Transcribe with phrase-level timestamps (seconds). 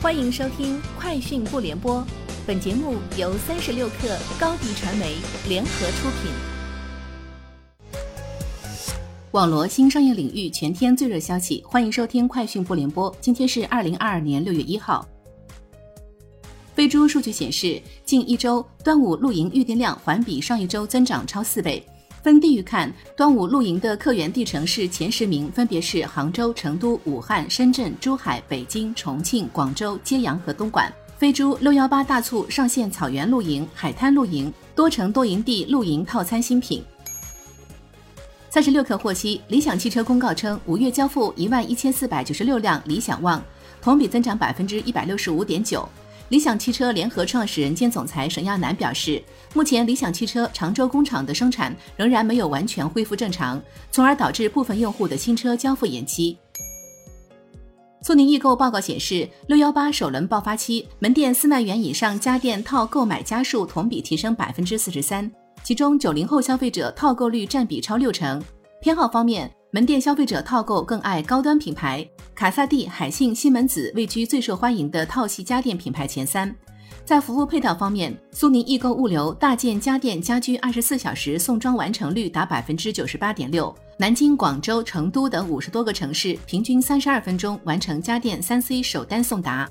[0.00, 1.96] 欢迎收听《快讯不联播》，
[2.46, 5.16] 本节目由三十六克高低传媒
[5.48, 6.30] 联合出品。
[9.32, 13.10] 网罗新商业领域全天最热消息，欢迎收听《快讯不联播》。
[13.20, 15.04] 今天是二零二二年六月一号。
[16.76, 21.84] 飞猪数据显示，近一周端午露营预订量环比上一周增长超四倍。
[22.28, 30.92] 分地域看，端午露营的客源地城市前十名分别是杭州、成都、武汉、深圳、珠海、北京、重庆、广州、揭阳和东莞。
[31.16, 36.84] 飞猪六幺八大促上线草原露营、海滩露营、多城多营地露营套餐新品。
[38.50, 43.40] 三十六氪获悉，理想汽车公告称，五月交付一万一千四百九十六辆理想 ONE，
[43.80, 45.88] 同比增长百分之一百六十五点九。
[46.28, 49.22] 理想汽车联合创始人兼总裁沈亚楠表示，
[49.54, 53.60] 目前理想汽车常州工厂的生产仍然没有完全恢复正常，
[53.90, 56.36] 从而导致部分用户的新车交付延期。
[58.02, 65.30] 苏宁易购报告显示，六幺八首轮爆发期，门店四万元以上家电套购买家数同比提升百分之四十三，
[65.64, 68.42] 其中九零后消费者套购率占比超六成。
[68.80, 76.54] 偏好方面，门店消费者套购更爱高端品牌，卡萨帝、海信、西门子位居最受欢迎的套系家电品牌前三。
[77.04, 89.68] 在服务配套方面，苏宁易购物流大件家电家居二十四小时送装完成率达百分之九十八点六，南京、广州、成都等五十多个城市平均三十二分钟完成家电三 C 首单送达。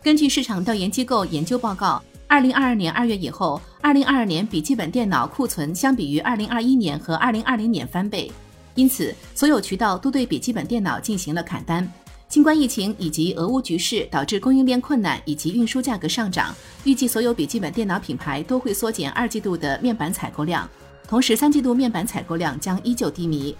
[0.00, 2.00] 根据市场调研机构研究报告。
[2.28, 8.30] 二零二二年二月以后，二零二二年笔记本电脑库存相比于二零二一年和二零二零年翻倍，
[8.74, 11.90] 因此所有渠道都对笔记本电脑进行了砍单。
[12.28, 16.54] 新冠疫情以及俄乌局势导致供应链困难以及运输价格上涨，
[16.84, 20.68] 预计所有笔记本电脑品牌都会缩减二季度的面板采购量，
[21.08, 23.56] 同时三季度面板采购量将依旧低迷。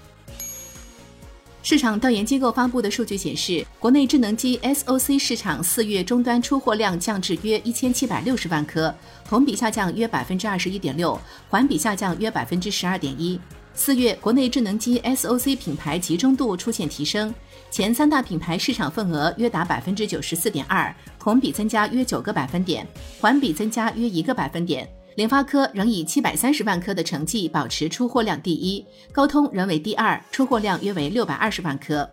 [1.71, 8.95] 市场调研机构发布的数据显示，国内智能机 SOC 市场四月终端出货量降至约一千七百六十万颗，
[9.29, 13.39] 同比下降约百分之二十一点六，环比下降约百分之十二点一。
[13.75, 17.35] 四月国内智能机 SOC 品牌集中度出现提升，
[17.71, 20.91] 前三大品牌市场份额约达百分之九十四点二，
[21.21, 22.87] 同比增加约九个百分点，
[23.21, 24.89] 环比增加约一个百分点。
[25.19, 32.09] 联发科仍以七百三十万颗的成绩保持出货量第一，高通仍为第二，出货量约为六百二十万颗。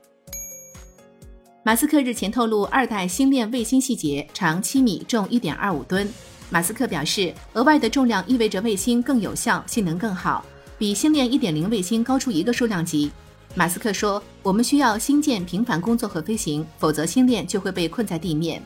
[1.64, 6.12] 马斯克日前透露，二代星链卫星细节长七米，重一点二五吨。
[6.50, 10.44] 马斯克表示，额外的重量意味着卫星更有效，性能更好，
[10.80, 13.12] 比星链一点零卫星高出一个数量级。
[13.54, 18.60] 马斯克说：“我们需要星舰频繁工作和飞行，否则星链就会被困在地面。”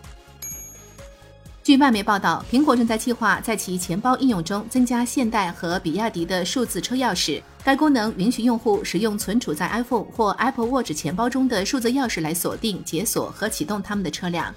[1.70, 7.40] 据外媒报道，苹果正在计划在其钱包应用中增加现代和比亚迪的数字车钥匙。
[7.64, 14.52] 该功能允许用户使用存储在 iPhone 或 Apple Watch 钱包中的数字钥匙来锁定、解锁和启动他们的车辆。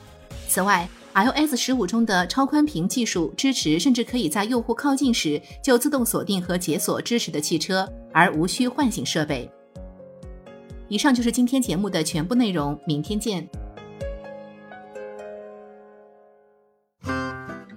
[0.48, 9.50] 此外，iOS 十五中的超宽屏技术支持，甚至可以在用户靠近时就自动锁定和解锁支持的汽车，而无需唤醒设备。
[10.88, 13.46] 以上就是今天节目的全部内容，明天见。